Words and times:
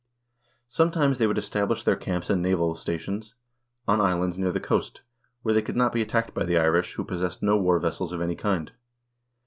Sometimes 0.65 1.19
they 1.19 1.27
would 1.27 1.37
establish 1.37 1.83
their 1.83 1.95
camps 1.95 2.31
and 2.31 2.41
naval 2.41 2.73
stations 2.73 3.35
on 3.87 4.01
islands 4.01 4.39
near 4.39 4.51
the 4.51 4.59
coast, 4.59 5.01
where 5.43 5.53
they 5.53 5.61
could 5.61 5.75
not 5.75 5.93
be 5.93 6.01
attacked 6.01 6.33
by 6.33 6.43
the 6.43 6.57
Irish, 6.57 6.93
who 6.93 7.03
possessed 7.03 7.43
no 7.43 7.55
war 7.55 7.77
vessels 7.77 8.11
of 8.11 8.19
any 8.19 8.35
kind. 8.35 8.71